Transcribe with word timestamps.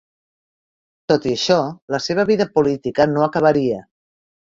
Tot 1.13 1.27
i 1.33 1.35
això, 1.35 1.59
la 1.97 2.01
seva 2.07 2.27
vida 2.33 2.51
política 2.59 3.11
no 3.15 3.31
acabaria. 3.31 3.83